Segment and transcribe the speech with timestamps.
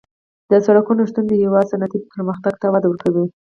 [0.51, 3.25] د سرکونو شتون د هېواد صنعتي پرمختګ ته وده ورکوي